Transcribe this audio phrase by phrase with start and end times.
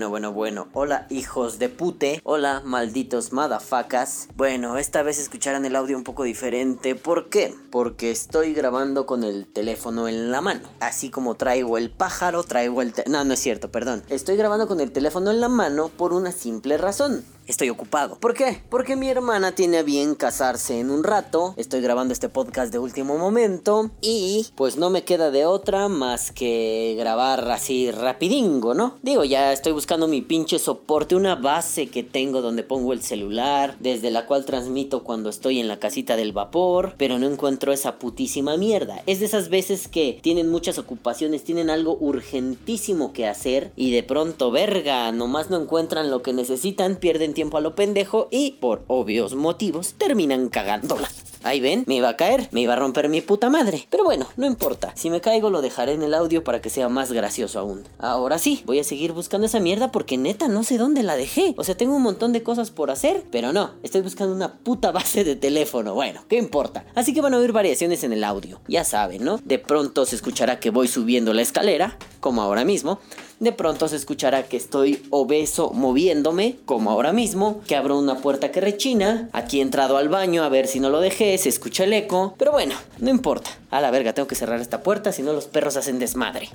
[0.00, 0.68] Bueno, bueno, bueno.
[0.72, 2.22] Hola, hijos de pute.
[2.24, 4.28] Hola, malditos madafacas.
[4.34, 6.94] Bueno, esta vez escucharán el audio un poco diferente.
[6.94, 7.54] ¿Por qué?
[7.70, 10.62] Porque estoy grabando con el teléfono en la mano.
[10.80, 12.94] Así como traigo el pájaro, traigo el...
[13.08, 14.02] no, no es cierto, perdón.
[14.08, 18.16] Estoy grabando con el teléfono en la mano por una simple razón estoy ocupado.
[18.18, 18.62] ¿Por qué?
[18.70, 21.54] Porque mi hermana tiene a bien casarse en un rato.
[21.56, 23.90] Estoy grabando este podcast de último momento.
[24.00, 28.98] Y pues no me queda de otra más que grabar así rapidingo, ¿no?
[29.02, 33.76] Digo, ya estoy buscando mi pinche soporte, una base que tengo donde pongo el celular,
[33.80, 37.98] desde la cual transmito cuando estoy en la casita del vapor, pero no encuentro esa
[37.98, 39.02] putísima mierda.
[39.06, 44.02] Es de esas veces que tienen muchas ocupaciones, tienen algo urgentísimo que hacer y de
[44.04, 48.58] pronto, verga, nomás no encuentran lo que necesitan, pierden tiempo tiempo a lo pendejo y,
[48.60, 51.08] por obvios motivos, terminan cagándola.
[51.42, 53.86] Ahí ven, me iba a caer, me iba a romper mi puta madre.
[53.90, 54.92] Pero bueno, no importa.
[54.94, 57.84] Si me caigo lo dejaré en el audio para que sea más gracioso aún.
[57.98, 61.54] Ahora sí, voy a seguir buscando esa mierda porque neta no sé dónde la dejé.
[61.56, 64.90] O sea, tengo un montón de cosas por hacer, pero no, estoy buscando una puta
[64.92, 65.94] base de teléfono.
[65.94, 66.84] Bueno, ¿qué importa?
[66.94, 68.60] Así que van a oír variaciones en el audio.
[68.68, 69.38] Ya saben, ¿no?
[69.44, 72.98] De pronto se escuchará que voy subiendo la escalera, como ahora mismo
[73.40, 78.52] de pronto se escuchará que estoy obeso moviéndome, como ahora mismo, que abro una puerta
[78.52, 81.84] que rechina, aquí he entrado al baño a ver si no lo dejé, se escucha
[81.84, 83.50] el eco, pero bueno, no importa.
[83.70, 86.48] A la verga, tengo que cerrar esta puerta, si no los perros hacen desmadre.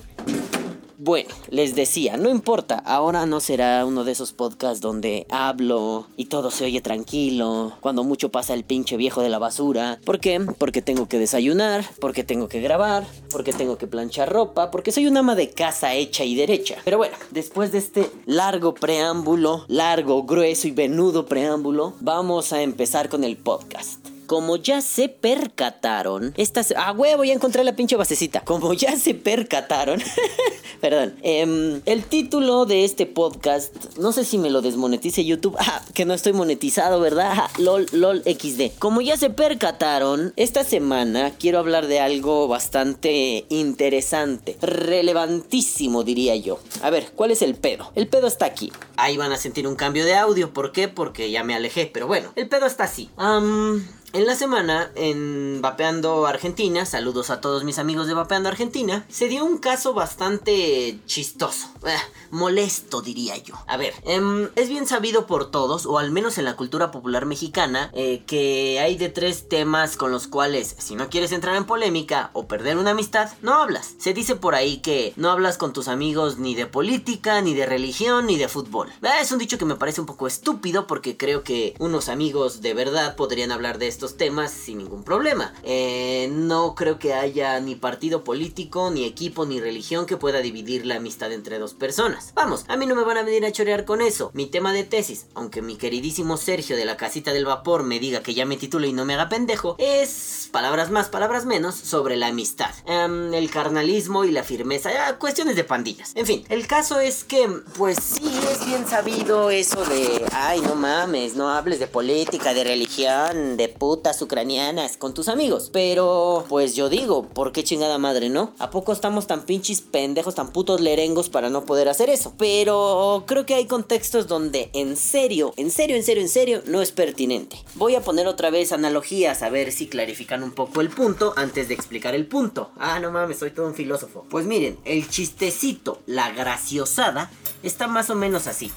[0.98, 6.24] Bueno, les decía, no importa, ahora no será uno de esos podcasts donde hablo y
[6.24, 10.00] todo se oye tranquilo, cuando mucho pasa el pinche viejo de la basura.
[10.04, 10.40] ¿Por qué?
[10.58, 15.06] Porque tengo que desayunar, porque tengo que grabar, porque tengo que planchar ropa, porque soy
[15.06, 16.78] una ama de casa hecha y derecha.
[16.84, 23.08] Pero bueno, después de este largo preámbulo, largo, grueso y venudo preámbulo, vamos a empezar
[23.08, 24.15] con el podcast.
[24.26, 26.74] Como ya se percataron, estas...
[26.76, 28.40] Ah, huevo, ya encontré la pinche basecita.
[28.40, 30.02] Como ya se percataron...
[30.80, 31.14] perdón.
[31.22, 35.56] Em, el título de este podcast, no sé si me lo desmonetice YouTube.
[35.58, 37.32] Ah, que no estoy monetizado, ¿verdad?
[37.36, 38.78] Ah, lol, lol, XD.
[38.78, 44.56] Como ya se percataron, esta semana quiero hablar de algo bastante interesante.
[44.60, 46.58] Relevantísimo, diría yo.
[46.82, 47.92] A ver, ¿cuál es el pedo?
[47.94, 48.72] El pedo está aquí.
[48.96, 50.52] Ahí van a sentir un cambio de audio.
[50.52, 50.88] ¿Por qué?
[50.88, 51.90] Porque ya me alejé.
[51.92, 53.10] Pero bueno, el pedo está así.
[53.18, 59.04] Um, en la semana, en Vapeando Argentina, saludos a todos mis amigos de Vapeando Argentina,
[59.08, 61.96] se dio un caso bastante chistoso, eh,
[62.30, 63.54] molesto diría yo.
[63.66, 67.26] A ver, em, es bien sabido por todos, o al menos en la cultura popular
[67.26, 71.64] mexicana, eh, que hay de tres temas con los cuales, si no quieres entrar en
[71.64, 73.94] polémica o perder una amistad, no hablas.
[73.98, 77.66] Se dice por ahí que no hablas con tus amigos ni de política, ni de
[77.66, 78.88] religión, ni de fútbol.
[79.02, 82.60] Eh, es un dicho que me parece un poco estúpido porque creo que unos amigos
[82.60, 85.54] de verdad podrían hablar de esto temas sin ningún problema.
[85.62, 90.84] Eh, no creo que haya ni partido político, ni equipo, ni religión que pueda dividir
[90.84, 92.32] la amistad entre dos personas.
[92.34, 94.30] Vamos, a mí no me van a venir a chorear con eso.
[94.34, 98.22] Mi tema de tesis, aunque mi queridísimo Sergio de la casita del vapor me diga
[98.22, 102.16] que ya me titule y no me haga pendejo, es palabras más, palabras menos sobre
[102.16, 102.74] la amistad.
[102.84, 106.12] Em, el carnalismo y la firmeza, cuestiones de pandillas.
[106.14, 107.48] En fin, el caso es que,
[107.78, 112.64] pues sí, es bien sabido eso de, ay, no mames, no hables de política, de
[112.64, 115.68] religión, de puta ucranianas con tus amigos.
[115.72, 118.54] Pero, pues yo digo, ¿por qué chingada madre, no?
[118.58, 122.34] ¿A poco estamos tan pinches pendejos, tan putos lerengos para no poder hacer eso?
[122.38, 126.80] Pero creo que hay contextos donde en serio, en serio, en serio, en serio, no
[126.80, 127.58] es pertinente.
[127.74, 131.68] Voy a poner otra vez analogías a ver si clarifican un poco el punto antes
[131.68, 132.70] de explicar el punto.
[132.78, 134.24] Ah, no mames, soy todo un filósofo.
[134.30, 137.30] Pues miren, el chistecito, la graciosada,
[137.62, 138.72] está más o menos así.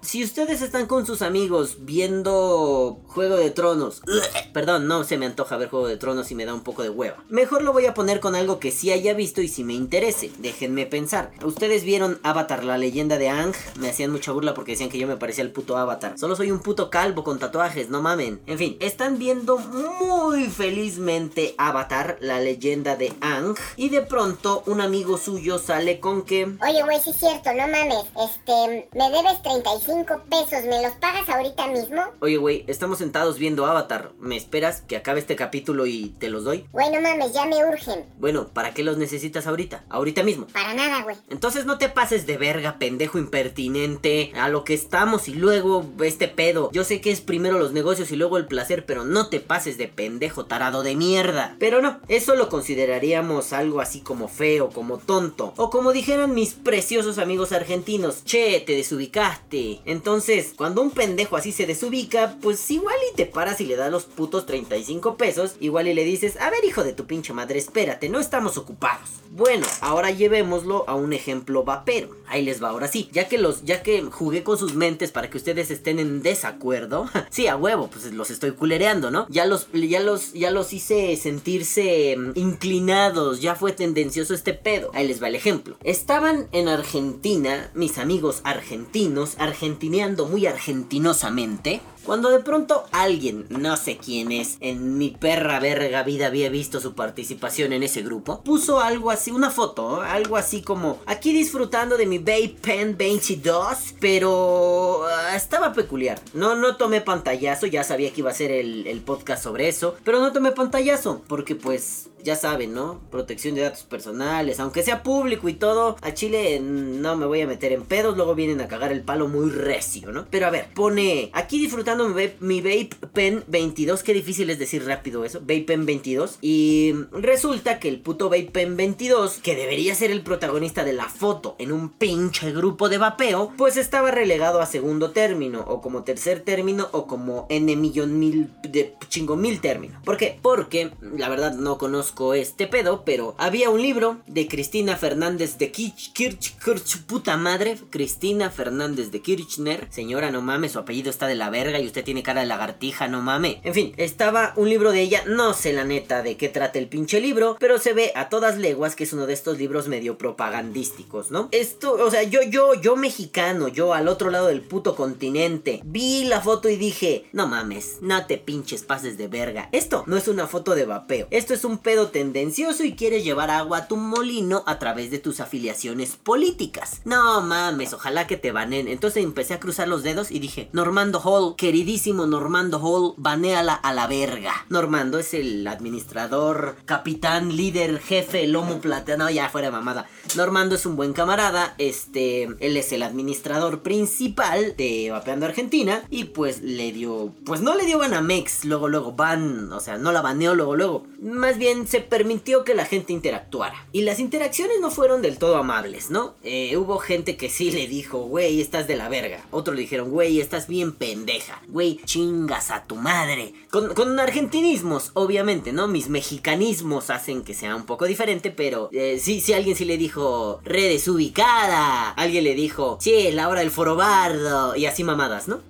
[0.00, 4.02] si ustedes están con sus amigos viendo Juego de Tronos,
[4.52, 6.90] perdón, no se me antoja ver Juego de Tronos y me da un poco de
[6.90, 7.22] hueva.
[7.28, 10.30] Mejor lo voy a poner con algo que sí haya visto y sí me interese.
[10.38, 11.32] Déjenme pensar.
[11.44, 13.54] ¿Ustedes vieron Avatar, la leyenda de Ang?
[13.78, 16.18] Me hacían mucha burla porque decían que yo me parecía el puto Avatar.
[16.18, 18.40] Solo soy un puto calvo con tatuajes, no mamen.
[18.46, 23.56] En fin, están viendo muy felizmente Avatar, la leyenda de Ang.
[23.76, 26.44] Y de pronto un amigo suyo sale con que...
[26.44, 27.95] Oye, güey, sí es cierto, no mames.
[27.98, 32.02] Este, me debes 35 pesos, ¿me los pagas ahorita mismo?
[32.20, 34.10] Oye, güey, estamos sentados viendo Avatar.
[34.18, 36.66] ¿Me esperas que acabe este capítulo y te los doy?
[36.72, 38.04] Güey, no mames, ya me urgen.
[38.18, 39.84] Bueno, ¿para qué los necesitas ahorita?
[39.88, 40.46] Ahorita mismo.
[40.48, 41.16] Para nada, güey.
[41.30, 46.28] Entonces no te pases de verga, pendejo impertinente, a lo que estamos y luego este
[46.28, 46.70] pedo.
[46.72, 49.78] Yo sé que es primero los negocios y luego el placer, pero no te pases
[49.78, 51.56] de pendejo tarado de mierda.
[51.58, 55.54] Pero no, eso lo consideraríamos algo así como feo, como tonto.
[55.56, 57.85] O como dijeran mis preciosos amigos argentinos
[58.24, 59.80] che, te desubicaste.
[59.84, 63.92] Entonces, cuando un pendejo así se desubica, pues igual y te paras y le das
[63.92, 67.58] los putos 35 pesos, igual y le dices, a ver hijo de tu pinche madre,
[67.58, 69.08] espérate, no estamos ocupados.
[69.30, 72.16] Bueno, ahora llevémoslo a un ejemplo vapero.
[72.26, 75.30] Ahí les va, ahora sí, ya que los, ya que jugué con sus mentes para
[75.30, 79.26] que ustedes estén en desacuerdo, sí, a huevo, pues los estoy culereando, ¿no?
[79.28, 84.90] Ya los, ya los, ya los hice sentirse mm, inclinados, ya fue tendencioso este pedo.
[84.94, 85.76] Ahí les va el ejemplo.
[85.84, 91.80] Estaban en Argentina, mis amigos argentinos, argentineando muy argentinosamente.
[92.06, 96.80] Cuando de pronto alguien, no sé quién es, en mi perra verga vida había visto
[96.80, 101.96] su participación en ese grupo, puso algo así, una foto, algo así como aquí disfrutando
[101.96, 106.20] de mi Vape Pen 22, pero ah, estaba peculiar.
[106.32, 109.96] No, no tomé pantallazo, ya sabía que iba a ser el, el podcast sobre eso,
[110.04, 113.00] pero no tomé pantallazo, porque pues ya saben, ¿no?
[113.10, 117.46] Protección de datos personales, aunque sea público y todo, a Chile no me voy a
[117.46, 120.26] meter en pedos, luego vienen a cagar el palo muy recio, ¿no?
[120.28, 121.95] Pero a ver, pone aquí disfrutando
[122.40, 127.78] mi vape, pen 22, qué difícil es decir rápido eso, vape pen 22, y resulta
[127.78, 131.72] que el puto vape pen 22, que debería ser el protagonista de la foto en
[131.72, 136.88] un pinche grupo de vapeo, pues estaba relegado a segundo término, o como tercer término,
[136.92, 140.00] o como n millón mil de chingo mil término.
[140.04, 140.38] ¿Por qué?
[140.40, 145.70] Porque la verdad no conozco este pedo, pero había un libro de Cristina Fernández de
[145.70, 149.86] Kirch, Kirch, Kirch, puta madre, Cristina Fernández de Kirchner.
[149.90, 153.08] Señora, no mames, su apellido está de la verga y usted tiene cara de lagartija,
[153.08, 153.56] no mames.
[153.62, 156.88] En fin, estaba un libro de ella, no sé la neta de qué trata el
[156.88, 160.18] pinche libro, pero se ve a todas leguas que es uno de estos libros medio
[160.18, 161.48] propagandísticos, ¿no?
[161.52, 166.24] Esto, o sea, yo, yo, yo mexicano, yo al otro lado del puto continente, vi
[166.24, 169.68] la foto y dije, no mames, no te pinches pases de verga.
[169.72, 173.50] Esto no es una foto de vapeo, esto es un pedo tendencioso y quieres llevar
[173.50, 177.00] agua a tu molino a través de tus afiliaciones políticas.
[177.04, 178.88] No mames, ojalá que te banen.
[178.88, 183.92] Entonces empecé a cruzar los dedos y dije, Normando Hall, queridísimo Normando Hall, baneala a
[183.92, 184.64] la verga.
[184.70, 189.24] Normando es el administrador, capitán, líder, jefe, lomo plateado.
[189.24, 190.08] No, ya fuera mamada.
[190.36, 191.74] Normando es un buen camarada.
[191.76, 196.02] Este, él es el administrador principal de Vapeando Argentina.
[196.08, 200.12] Y pues le dio, pues no le dio Banamex, luego, luego, ban, o sea, no
[200.12, 201.06] la baneó luego, luego.
[201.20, 203.86] Más bien se permitió que la gente interactuara.
[203.92, 206.36] Y las interacciones no fueron del todo amables, ¿no?
[206.42, 209.44] Eh, hubo gente que sí le dijo, güey, estás de la verga.
[209.50, 211.60] Otros le dijeron, güey, estás bien pendeja.
[211.68, 213.52] Güey, chingas a tu madre.
[213.70, 215.88] Con, argentinismos, obviamente, ¿no?
[215.88, 220.60] Mis mexicanismos hacen que sea un poco diferente, pero eh, sí, alguien sí le dijo,
[220.64, 222.10] redes ubicada.
[222.10, 224.76] Alguien le dijo, sí, la hora del forobardo.
[224.76, 225.60] Y así mamadas, ¿no?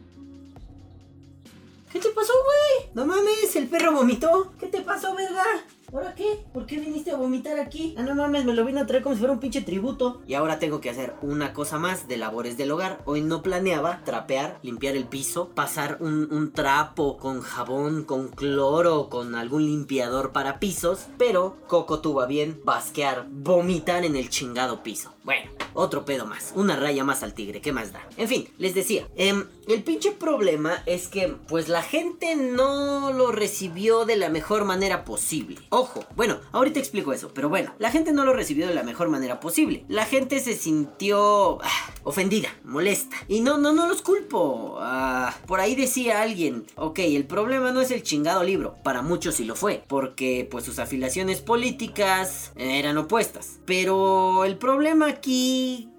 [1.93, 2.91] ¿Qué te pasó, güey?
[2.95, 4.53] No mames, el perro vomitó.
[4.61, 5.45] ¿Qué te pasó, verga?
[5.93, 6.45] ¿Ahora qué?
[6.53, 7.95] ¿Por qué viniste a vomitar aquí?
[7.97, 10.21] Ah, no mames, me lo vine a traer como si fuera un pinche tributo.
[10.27, 13.03] Y ahora tengo que hacer una cosa más de labores del hogar.
[13.05, 19.09] Hoy no planeaba trapear, limpiar el piso, pasar un, un trapo con jabón, con cloro,
[19.09, 21.07] con algún limpiador para pisos.
[21.19, 25.16] Pero Coco tuvo a bien basquear, vomitar en el chingado piso.
[25.27, 26.53] Bueno, otro pedo más.
[26.55, 28.01] Una raya más al tigre, ¿qué más da?
[28.17, 29.35] En fin, les decía, eh,
[29.67, 35.05] el pinche problema es que pues la gente no lo recibió de la mejor manera
[35.05, 35.59] posible.
[35.71, 39.09] Ojo, bueno, ahorita explico eso, pero bueno, la gente no lo recibió de la mejor
[39.09, 39.85] manera posible.
[39.89, 43.17] La gente se sintió ah, ofendida, molesta.
[43.27, 44.77] Y no, no, no los culpo.
[44.79, 48.77] Ah, por ahí decía alguien, ok, el problema no es el chingado libro.
[48.85, 53.59] Para muchos sí lo fue, porque pues sus afiliaciones políticas eran opuestas.
[53.67, 55.91] Pero el problema aquí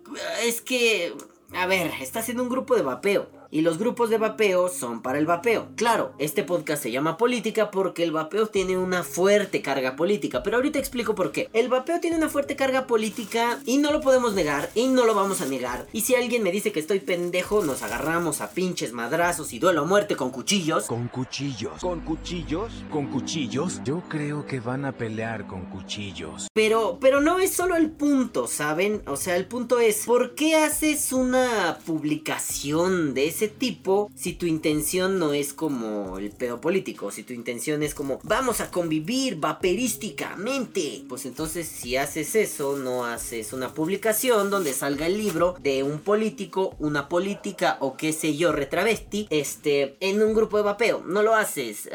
[0.43, 1.13] es que...
[1.53, 5.19] A ver, estás en un grupo de vapeo y los grupos de vapeo son para
[5.19, 5.67] el vapeo.
[5.75, 10.57] Claro, este podcast se llama política porque el vapeo tiene una fuerte carga política, pero
[10.57, 11.49] ahorita explico por qué.
[11.53, 15.15] El vapeo tiene una fuerte carga política y no lo podemos negar y no lo
[15.15, 15.87] vamos a negar.
[15.93, 19.81] Y si alguien me dice que estoy pendejo, nos agarramos a pinches madrazos y duelo
[19.81, 20.85] a muerte con cuchillos.
[20.85, 21.81] Con cuchillos.
[21.81, 22.71] Con cuchillos.
[22.91, 23.81] Con cuchillos.
[23.83, 26.47] Yo creo que van a pelear con cuchillos.
[26.53, 29.01] Pero, pero no es solo el punto, ¿saben?
[29.07, 34.47] O sea, el punto es, ¿por qué haces una publicación de ese tipo si tu
[34.47, 39.35] intención no es como el pedo político, si tu intención es como vamos a convivir
[39.35, 45.83] vaperísticamente, pues entonces si haces eso, no haces una publicación donde salga el libro de
[45.83, 51.03] un político, una política o qué sé yo, retravesti, este, en un grupo de vapeo,
[51.05, 51.87] no lo haces.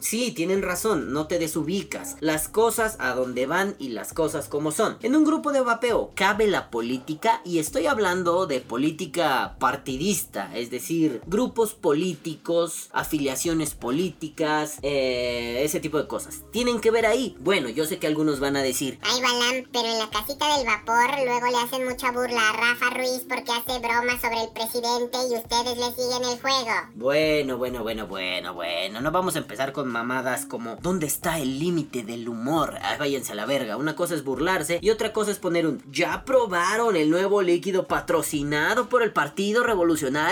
[0.00, 2.16] sí, tienen razón, no te desubicas.
[2.18, 4.96] Las cosas a donde van y las cosas como son.
[5.02, 10.50] En un grupo de vapeo cabe la política y estoy hablando de política partidista partidista,
[10.54, 16.40] es decir, grupos políticos, afiliaciones políticas, eh, ese tipo de cosas.
[16.52, 17.36] Tienen que ver ahí.
[17.40, 20.66] Bueno, yo sé que algunos van a decir, Ay, Balam, pero en la casita del
[20.66, 25.18] vapor luego le hacen mucha burla a Rafa Ruiz porque hace bromas sobre el presidente
[25.30, 26.72] y ustedes le siguen el juego.
[26.94, 29.02] Bueno, bueno, bueno, bueno, bueno.
[29.02, 32.78] No vamos a empezar con mamadas como ¿dónde está el límite del humor?
[32.80, 33.76] Ah, váyanse a la verga.
[33.76, 37.86] Una cosa es burlarse y otra cosa es poner un ¿Ya probaron el nuevo líquido
[37.86, 39.89] patrocinado por el Partido Revolucionario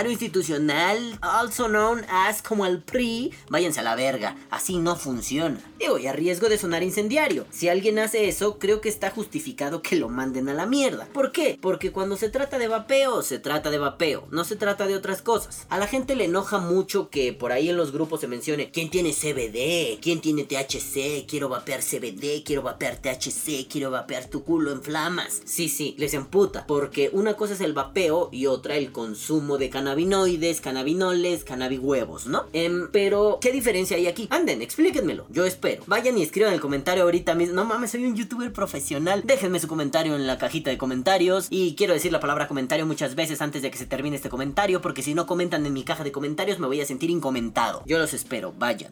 [0.09, 3.33] Institucional, also known as como el PRI?
[3.49, 4.37] Váyanse a la verga.
[4.49, 5.59] Así no funciona.
[5.77, 7.45] Digo, y a riesgo de sonar incendiario.
[7.51, 11.07] Si alguien hace eso, creo que está justificado que lo manden a la mierda.
[11.13, 11.57] ¿Por qué?
[11.61, 14.27] Porque cuando se trata de vapeo, se trata de vapeo.
[14.31, 15.65] No se trata de otras cosas.
[15.69, 18.89] A la gente le enoja mucho que por ahí en los grupos se mencione quién
[18.89, 24.71] tiene CBD, quién tiene THC, quiero vapear CBD, quiero vapear THC, quiero vapear tu culo
[24.71, 25.41] en flamas.
[25.45, 26.65] Sí, sí, les emputa.
[26.67, 32.45] Porque una cosa es el vapeo y otra el consumo de cannabinoides, cannabinoles, cannabihuevos, ¿no?
[32.53, 34.27] Em, pero, ¿qué diferencia hay aquí?
[34.29, 35.25] Anden, explíquenmelo.
[35.29, 35.83] Yo espero.
[35.87, 37.55] Vayan y escriban el comentario ahorita mismo.
[37.55, 39.23] No mames, soy un youtuber profesional.
[39.25, 41.47] Déjenme su comentario en la cajita de comentarios.
[41.49, 44.81] Y quiero decir la palabra comentario muchas veces antes de que se termine este comentario.
[44.81, 47.83] Porque si no comentan en mi caja de comentarios me voy a sentir incomentado.
[47.85, 48.91] Yo los espero, vayan.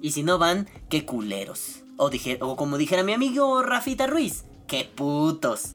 [0.00, 1.82] Y si no van, qué culeros.
[1.96, 5.72] O, dije, o como dijera mi amigo Rafita Ruiz, qué putos.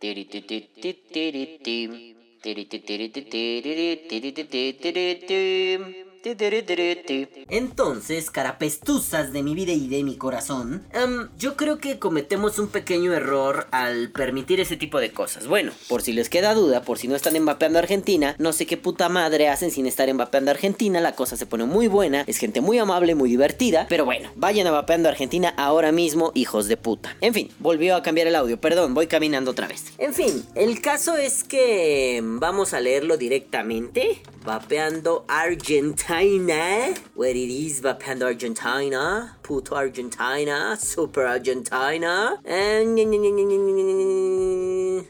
[7.50, 12.68] Entonces, carapestuzas de mi vida y de mi corazón, em, yo creo que cometemos un
[12.68, 15.48] pequeño error al permitir ese tipo de cosas.
[15.48, 18.76] Bueno, por si les queda duda, por si no están embapeando Argentina, no sé qué
[18.76, 22.62] puta madre hacen sin estar embapeando Argentina, la cosa se pone muy buena, es gente
[22.62, 27.16] muy amable, muy divertida, pero bueno, vayan a Argentina ahora mismo, hijos de puta.
[27.22, 29.86] En fin, volvió a cambiar el audio, perdón, voy caminando otra vez.
[29.98, 34.22] En fin, el caso es que em, vamos a leerlo directamente.
[34.46, 36.09] Vapeando Argentina.
[36.10, 39.38] Where it is Vapeando Argentina.
[39.44, 40.75] Puto Argentina.
[40.75, 42.36] Super Argentina.
[42.44, 43.20] Eh, ñe, ñe.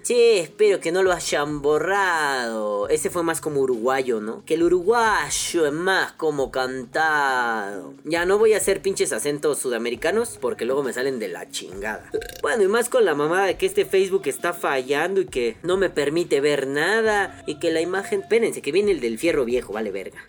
[0.03, 2.89] Sí, espero que no lo hayan borrado.
[2.89, 4.43] Ese fue más como uruguayo, ¿no?
[4.43, 7.93] Que el uruguayo es más como cantado.
[8.03, 12.11] Ya no voy a hacer pinches acentos sudamericanos porque luego me salen de la chingada.
[12.41, 15.77] Bueno, y más con la mamada de que este Facebook está fallando y que no
[15.77, 17.41] me permite ver nada.
[17.47, 18.19] Y que la imagen.
[18.19, 20.25] Espérense, que viene el del fierro viejo, vale verga.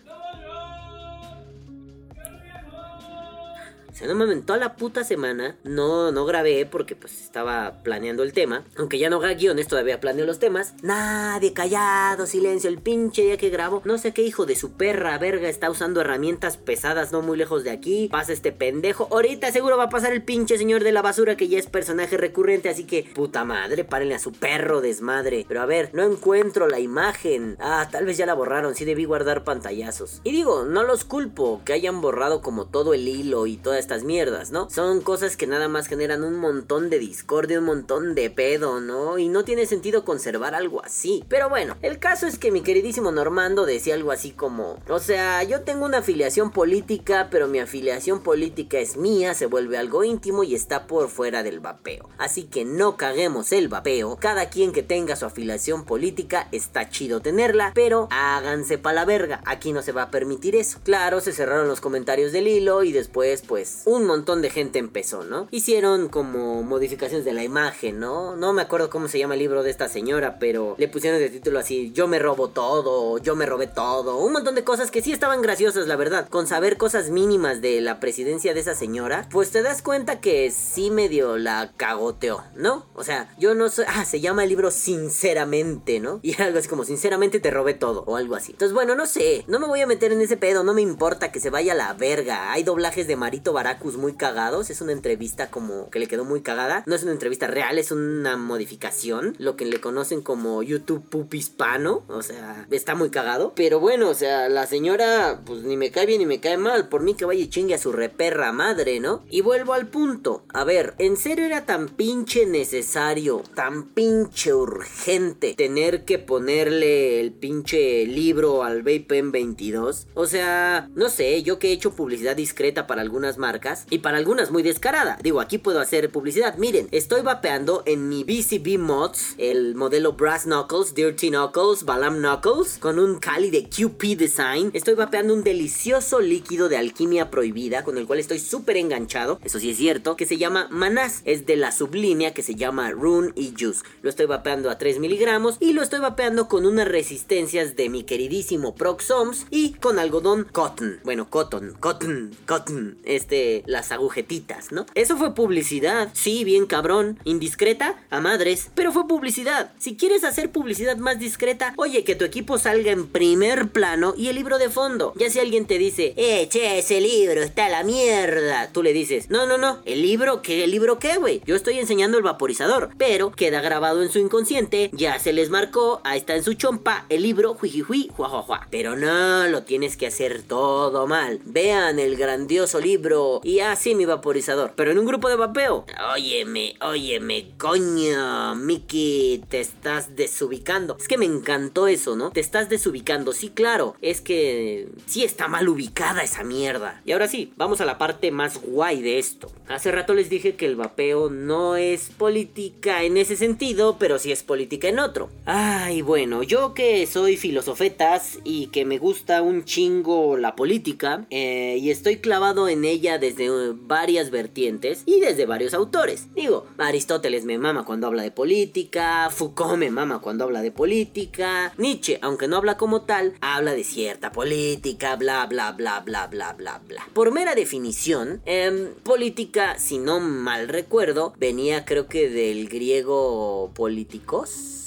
[4.01, 8.33] Sea, no mames, toda la puta semana no, no grabé porque pues estaba planeando el
[8.33, 8.65] tema.
[8.77, 10.73] Aunque ya no haga guiones, todavía planeo los temas.
[10.81, 13.81] Nadie, callado, silencio, el pinche día que grabo.
[13.85, 17.63] No sé qué hijo de su perra verga está usando herramientas pesadas no muy lejos
[17.63, 18.09] de aquí.
[18.11, 19.07] Pasa este pendejo.
[19.11, 22.17] Ahorita seguro va a pasar el pinche señor de la basura que ya es personaje
[22.17, 22.69] recurrente.
[22.69, 25.45] Así que, puta madre, párenle a su perro desmadre.
[25.47, 27.57] Pero a ver, no encuentro la imagen.
[27.59, 30.21] Ah, tal vez ya la borraron, sí debí guardar pantallazos.
[30.23, 34.51] Y digo, no los culpo que hayan borrado como todo el hilo y toda mierdas,
[34.51, 34.69] ¿no?
[34.69, 39.17] Son cosas que nada más generan un montón de discordia, un montón de pedo, ¿no?
[39.17, 41.23] Y no tiene sentido conservar algo así.
[41.27, 45.43] Pero bueno, el caso es que mi queridísimo Normando decía algo así como, o sea,
[45.43, 50.43] yo tengo una afiliación política, pero mi afiliación política es mía, se vuelve algo íntimo
[50.43, 52.09] y está por fuera del vapeo.
[52.17, 57.21] Así que no caguemos el vapeo, cada quien que tenga su afiliación política está chido
[57.21, 60.79] tenerla, pero háganse pa' la verga, aquí no se va a permitir eso.
[60.83, 65.23] Claro, se cerraron los comentarios del hilo y después pues un montón de gente empezó,
[65.23, 65.47] ¿no?
[65.51, 68.35] Hicieron como modificaciones de la imagen, ¿no?
[68.35, 71.29] No me acuerdo cómo se llama el libro de esta señora, pero le pusieron de
[71.29, 75.01] título así, yo me robo todo, yo me robé todo, un montón de cosas que
[75.01, 76.27] sí estaban graciosas, la verdad.
[76.29, 80.51] Con saber cosas mínimas de la presidencia de esa señora, pues te das cuenta que
[80.51, 82.85] sí medio la cagoteó, ¿no?
[82.93, 86.19] O sea, yo no sé, ah, se llama el libro Sinceramente, ¿no?
[86.21, 88.51] Y algo así como, sinceramente te robé todo, o algo así.
[88.51, 91.31] Entonces, bueno, no sé, no me voy a meter en ese pedo, no me importa
[91.31, 92.51] que se vaya a la verga.
[92.51, 93.53] Hay doblajes de Marito
[93.97, 96.83] Muy cagados, es una entrevista como que le quedó muy cagada.
[96.85, 101.33] No es una entrevista real, es una modificación, lo que le conocen como YouTube Pup
[101.33, 103.53] Hispano, o sea, está muy cagado.
[103.55, 106.89] Pero bueno, o sea, la señora, pues ni me cae bien ni me cae mal,
[106.89, 109.23] por mí que vaya y chingue a su reperra madre, ¿no?
[109.29, 115.53] Y vuelvo al punto, a ver, ¿en serio era tan pinche necesario, tan pinche urgente
[115.55, 120.07] tener que ponerle el pinche libro al Vapen 22?
[120.13, 123.50] O sea, no sé, yo que he hecho publicidad discreta para algunas marcas,
[123.89, 125.17] y para algunas muy descarada.
[125.21, 126.55] Digo, aquí puedo hacer publicidad.
[126.57, 132.77] Miren, estoy vapeando en mi BCB Mods el modelo Brass Knuckles, Dirty Knuckles, Balam Knuckles
[132.77, 134.71] con un Cali de QP Design.
[134.73, 139.39] Estoy vapeando un delicioso líquido de alquimia prohibida con el cual estoy súper enganchado.
[139.43, 141.21] Eso sí es cierto, que se llama Manás.
[141.25, 143.83] Es de la sublínea que se llama Rune y Juice.
[144.01, 148.03] Lo estoy vapeando a 3 miligramos y lo estoy vapeando con unas resistencias de mi
[148.03, 150.99] queridísimo Proxoms y con algodón cotton.
[151.03, 152.97] Bueno, cotton, cotton, cotton.
[153.03, 154.85] Este, las agujetitas, ¿no?
[154.95, 156.09] Eso fue publicidad.
[156.13, 157.19] Sí, bien cabrón.
[157.23, 158.69] Indiscreta, a madres.
[158.75, 159.71] Pero fue publicidad.
[159.77, 164.27] Si quieres hacer publicidad más discreta, oye, que tu equipo salga en primer plano y
[164.27, 165.13] el libro de fondo.
[165.17, 168.69] Ya si alguien te dice, eh, ese libro está la mierda.
[168.71, 169.79] Tú le dices, no, no, no.
[169.85, 170.63] ¿El libro qué?
[170.63, 171.41] ¿El libro qué, güey?
[171.45, 172.91] Yo estoy enseñando el vaporizador.
[172.97, 174.89] Pero queda grabado en su inconsciente.
[174.93, 176.01] Ya se les marcó.
[176.03, 177.05] Ahí está en su chompa.
[177.09, 178.67] El libro, juijijui, juajuajua.
[178.69, 181.39] Pero no, lo tienes que hacer todo mal.
[181.45, 183.30] Vean el grandioso libro.
[183.43, 184.73] Y así mi vaporizador.
[184.75, 185.85] Pero en un grupo de vapeo.
[186.13, 188.55] Óyeme, óyeme, coño.
[188.55, 190.97] Miki, te estás desubicando.
[190.99, 192.31] Es que me encantó eso, ¿no?
[192.31, 193.31] Te estás desubicando.
[193.31, 193.95] Sí, claro.
[194.01, 197.01] Es que sí está mal ubicada esa mierda.
[197.05, 199.51] Y ahora sí, vamos a la parte más guay de esto.
[199.67, 204.31] Hace rato les dije que el vapeo no es política en ese sentido, pero sí
[204.31, 205.29] es política en otro.
[205.45, 211.77] Ay, bueno, yo que soy filosofetas y que me gusta un chingo la política, eh,
[211.79, 216.27] y estoy clavado en ella desde eh, varias vertientes y desde varios autores.
[216.35, 221.73] Digo, Aristóteles me mama cuando habla de política, Foucault me mama cuando habla de política,
[221.77, 226.53] Nietzsche, aunque no habla como tal, habla de cierta política, bla bla bla bla bla
[226.53, 227.07] bla bla.
[227.13, 234.80] Por mera definición, em, política, si no mal recuerdo, venía creo que del griego políticos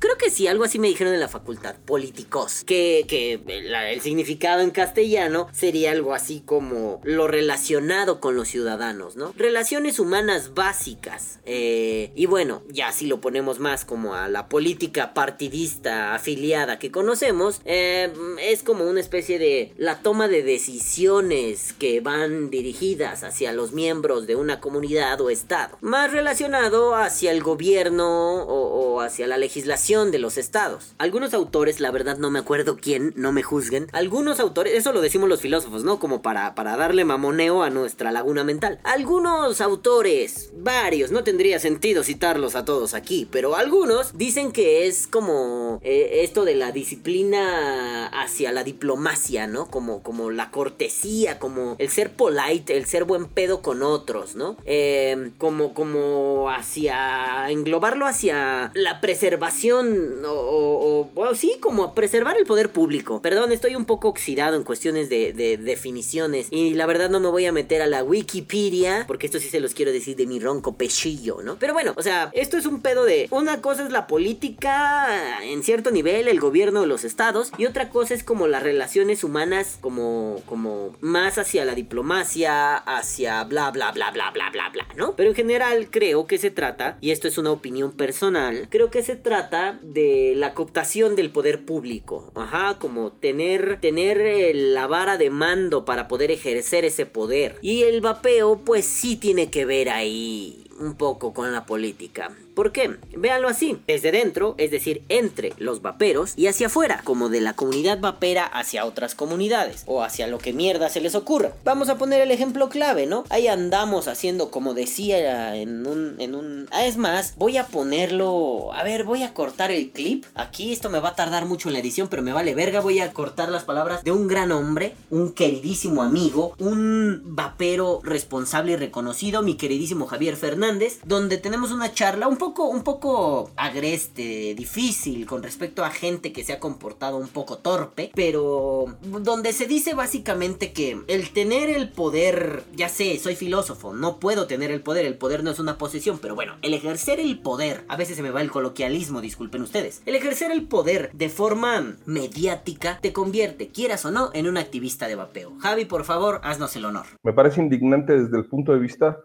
[0.00, 2.64] Creo que sí, algo así me dijeron en la facultad, políticos.
[2.64, 9.16] Que, que el significado en castellano sería algo así como lo relacionado con los ciudadanos,
[9.16, 9.34] ¿no?
[9.36, 11.40] Relaciones humanas básicas.
[11.44, 16.90] Eh, y bueno, ya si lo ponemos más como a la política partidista afiliada que
[16.90, 23.52] conocemos, eh, es como una especie de la toma de decisiones que van dirigidas hacia
[23.52, 25.76] los miembros de una comunidad o estado.
[25.82, 30.94] Más relacionado hacia el gobierno o, o hacia la legislación de los estados.
[30.98, 33.88] Algunos autores, la verdad no me acuerdo quién, no me juzguen.
[33.90, 35.98] Algunos autores, eso lo decimos los filósofos, ¿no?
[35.98, 38.78] Como para, para darle mamoneo a nuestra laguna mental.
[38.84, 45.08] Algunos autores, varios, no tendría sentido citarlos a todos aquí, pero algunos dicen que es
[45.08, 49.72] como eh, esto de la disciplina hacia la diplomacia, ¿no?
[49.72, 54.56] Como, como la cortesía, como el ser polite, el ser buen pedo con otros, ¿no?
[54.66, 59.79] Eh, como, como hacia englobarlo hacia la preservación
[60.26, 63.20] o, bueno, sí, como preservar el poder público.
[63.22, 67.46] Perdón, estoy un poco oxidado en cuestiones de, definiciones y la verdad no me voy
[67.46, 70.74] a meter a la Wikipedia porque esto sí se los quiero decir de mi ronco
[70.74, 71.56] pechillo, ¿no?
[71.58, 75.62] Pero bueno, o sea, esto es un pedo de una cosa es la política en
[75.62, 79.78] cierto nivel, el gobierno de los estados y otra cosa es como las relaciones humanas
[79.80, 85.14] como como más hacia la diplomacia, hacia bla bla bla bla bla bla bla, ¿no?
[85.16, 89.02] Pero en general creo que se trata y esto es una opinión personal, creo que
[89.02, 92.32] se trata de la cooptación del poder público.
[92.34, 97.56] Ajá, como tener, tener eh, la vara de mando para poder ejercer ese poder.
[97.62, 102.30] Y el vapeo, pues sí tiene que ver ahí un poco con la política.
[102.60, 102.98] ¿Por qué?
[103.16, 107.54] Véanlo así, desde dentro, es decir, entre los vaperos y hacia afuera, como de la
[107.54, 111.52] comunidad vapera hacia otras comunidades o hacia lo que mierda se les ocurra.
[111.64, 113.24] Vamos a poner el ejemplo clave, ¿no?
[113.30, 118.74] Ahí andamos haciendo como decía en un en un ah, es más, voy a ponerlo,
[118.74, 120.26] a ver, voy a cortar el clip.
[120.34, 123.00] Aquí esto me va a tardar mucho en la edición, pero me vale verga, voy
[123.00, 128.76] a cortar las palabras de un gran hombre, un queridísimo amigo, un vapero responsable y
[128.76, 135.26] reconocido, mi queridísimo Javier Fernández, donde tenemos una charla un poco, un poco agreste, difícil
[135.26, 139.94] con respecto a gente que se ha comportado un poco torpe, pero donde se dice
[139.94, 145.06] básicamente que el tener el poder, ya sé, soy filósofo, no puedo tener el poder,
[145.06, 148.22] el poder no es una posesión, pero bueno, el ejercer el poder, a veces se
[148.22, 153.68] me va el coloquialismo, disculpen ustedes, el ejercer el poder de forma mediática te convierte,
[153.68, 155.52] quieras o no, en un activista de vapeo.
[155.60, 157.06] Javi, por favor, haznos el honor.
[157.22, 159.18] Me parece indignante desde el punto de vista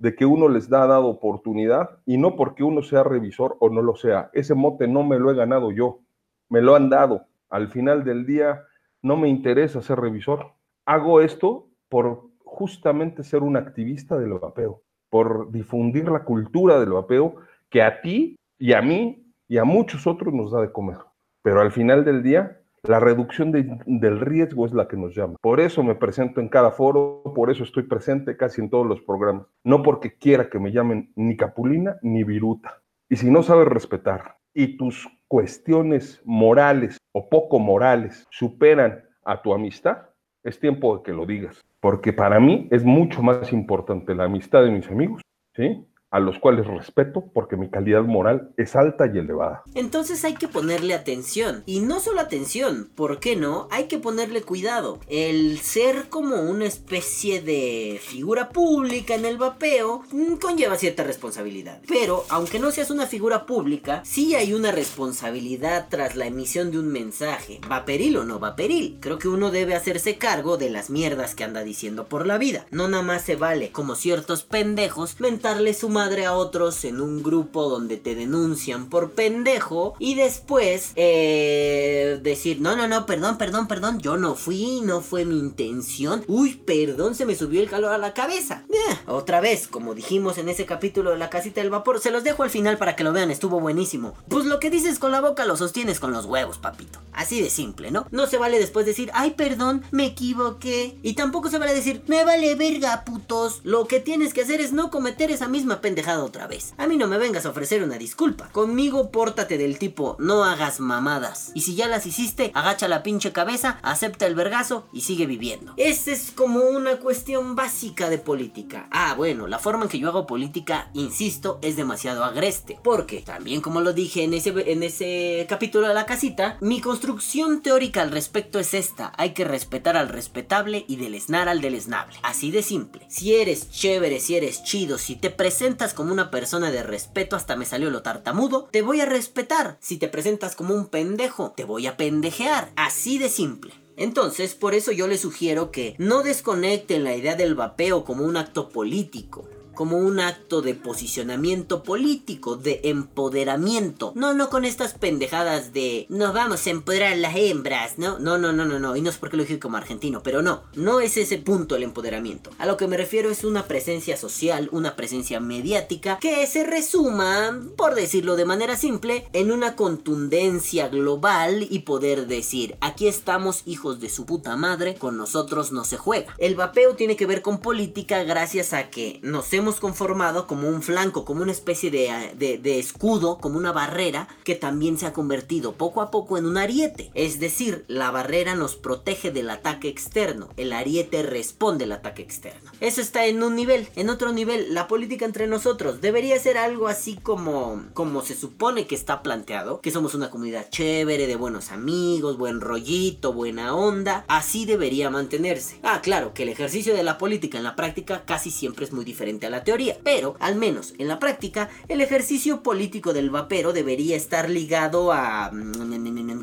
[0.00, 3.82] de que uno les da dado oportunidad y no porque uno sea revisor o no
[3.82, 4.30] lo sea.
[4.32, 6.00] Ese mote no me lo he ganado yo,
[6.48, 7.26] me lo han dado.
[7.50, 8.64] Al final del día
[9.02, 10.54] no me interesa ser revisor.
[10.86, 17.36] Hago esto por justamente ser un activista del vapeo, por difundir la cultura del vapeo
[17.68, 20.96] que a ti y a mí y a muchos otros nos da de comer.
[21.42, 25.36] Pero al final del día La reducción de- del riesgo es la que nos llama.
[25.42, 29.02] Por eso me presento en cada foro, por eso estoy presente casi en todos los
[29.02, 29.46] programas.
[29.64, 32.80] No porque quiera que me llamen ni Capulina ni Viruta.
[33.08, 39.52] Y si no sabes respetar y tus cuestiones morales o poco morales superan a tu
[39.52, 39.98] amistad,
[40.42, 41.60] es tiempo de que lo digas.
[41.80, 45.20] Porque para mí es mucho más importante la amistad de mis amigos,
[45.54, 45.86] ¿sí?
[46.10, 49.62] A los cuales respeto porque mi calidad moral es alta y elevada.
[49.74, 51.62] Entonces hay que ponerle atención.
[51.66, 53.68] Y no solo atención, ¿por qué no?
[53.70, 54.98] Hay que ponerle cuidado.
[55.08, 61.80] El ser como una especie de figura pública en el vapeo mm, conlleva cierta responsabilidad.
[61.86, 66.78] Pero, aunque no seas una figura pública, sí hay una responsabilidad tras la emisión de
[66.78, 67.60] un mensaje.
[67.68, 68.98] Vaperil o no vaperil.
[69.00, 72.66] Creo que uno debe hacerse cargo de las mierdas que anda diciendo por la vida.
[72.70, 77.68] No nada más se vale, como ciertos pendejos, mentarle su a otros en un grupo
[77.68, 84.00] donde te denuncian por pendejo y después eh, decir, no, no, no, perdón, perdón, perdón,
[84.00, 86.24] yo no fui, no fue mi intención.
[86.26, 88.64] Uy, perdón, se me subió el calor a la cabeza.
[88.70, 92.24] Eh, otra vez, como dijimos en ese capítulo de la casita del vapor, se los
[92.24, 94.14] dejo al final para que lo vean, estuvo buenísimo.
[94.28, 97.00] Pues lo que dices con la boca lo sostienes con los huevos, papito.
[97.12, 98.06] Así de simple, ¿no?
[98.10, 100.98] No se vale después decir, ay, perdón, me equivoqué.
[101.02, 103.60] Y tampoco se vale decir, me vale verga, putos.
[103.64, 105.89] Lo que tienes que hacer es no cometer esa misma pendejada
[106.22, 106.74] otra vez.
[106.78, 108.48] A mí no me vengas a ofrecer una disculpa.
[108.52, 111.52] Conmigo pórtate del tipo, no hagas mamadas.
[111.54, 115.74] Y si ya las hiciste, agacha la pinche cabeza, acepta el vergazo y sigue viviendo.
[115.76, 118.88] Esa es como una cuestión básica de política.
[118.90, 122.78] Ah, bueno, la forma en que yo hago política, insisto, es demasiado agreste.
[122.82, 127.62] Porque, también como lo dije en ese, en ese capítulo de la casita, mi construcción
[127.62, 129.12] teórica al respecto es esta.
[129.16, 132.16] Hay que respetar al respetable y deleznar al deleznable.
[132.22, 133.06] Así de simple.
[133.08, 137.56] Si eres chévere, si eres chido, si te presentas como una persona de respeto, hasta
[137.56, 139.78] me salió lo tartamudo, te voy a respetar.
[139.80, 142.70] Si te presentas como un pendejo, te voy a pendejear.
[142.76, 143.72] Así de simple.
[143.96, 148.36] Entonces, por eso yo les sugiero que no desconecten la idea del vapeo como un
[148.36, 149.48] acto político
[149.80, 154.12] como un acto de posicionamiento político, de empoderamiento.
[154.14, 158.18] No, no con estas pendejadas de nos vamos a empoderar las hembras, ¿no?
[158.18, 158.94] No, no, no, no, no.
[158.94, 160.64] Y no es porque lo dije como argentino, pero no.
[160.74, 162.50] No es ese punto el empoderamiento.
[162.58, 167.58] A lo que me refiero es una presencia social, una presencia mediática que se resuma,
[167.78, 173.98] por decirlo de manera simple, en una contundencia global y poder decir, aquí estamos hijos
[173.98, 176.34] de su puta madre, con nosotros no se juega.
[176.36, 180.82] El vapeo tiene que ver con política gracias a que nos hemos conformado como un
[180.82, 185.12] flanco, como una especie de, de, de, escudo, como una barrera que también se ha
[185.12, 187.10] convertido poco a poco en un ariete.
[187.14, 192.72] Es decir, la barrera nos protege del ataque externo, el ariete responde al ataque externo.
[192.80, 193.88] Eso está en un nivel.
[193.96, 198.86] En otro nivel, la política entre nosotros debería ser algo así como, como se supone
[198.86, 204.24] que está planteado, que somos una comunidad chévere, de buenos amigos, buen rollito, buena onda.
[204.28, 205.78] Así debería mantenerse.
[205.82, 209.04] Ah, claro, que el ejercicio de la política en la práctica casi siempre es muy
[209.04, 213.72] diferente a la teoría, pero al menos en la práctica el ejercicio político del vapero
[213.72, 215.50] debería estar ligado a